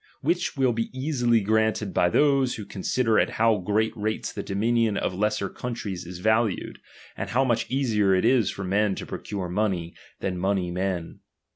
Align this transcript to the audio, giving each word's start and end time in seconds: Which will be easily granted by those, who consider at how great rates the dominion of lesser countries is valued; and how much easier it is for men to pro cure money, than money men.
Which 0.21 0.57
will 0.57 0.73
be 0.73 0.89
easily 0.99 1.41
granted 1.41 1.93
by 1.93 2.09
those, 2.09 2.55
who 2.55 2.65
consider 2.65 3.19
at 3.19 3.29
how 3.37 3.57
great 3.59 3.93
rates 3.95 4.33
the 4.33 4.41
dominion 4.41 4.97
of 4.97 5.13
lesser 5.13 5.47
countries 5.47 6.07
is 6.07 6.17
valued; 6.17 6.79
and 7.15 7.29
how 7.29 7.43
much 7.45 7.69
easier 7.69 8.15
it 8.15 8.25
is 8.25 8.49
for 8.49 8.63
men 8.63 8.95
to 8.95 9.05
pro 9.05 9.19
cure 9.19 9.47
money, 9.47 9.93
than 10.19 10.39
money 10.39 10.71
men. 10.71 11.19